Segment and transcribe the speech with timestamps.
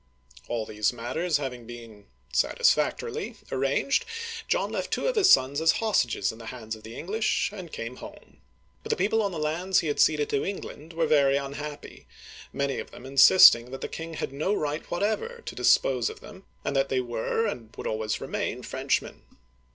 [0.47, 4.03] All these matters having been satisfactorily arranged,
[4.47, 7.71] John left two of his sons as hostages in the hands of the English, and
[7.71, 8.37] came home.
[8.81, 12.07] But the people on the lands he had ceded to England were very unhappy,
[12.51, 16.47] many of them insisting that the king had no right whatever to dispose of them,
[16.65, 19.21] and that they were and would always remain French men.